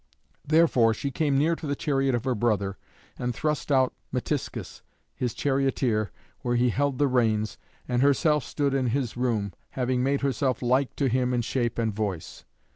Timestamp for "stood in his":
8.43-9.15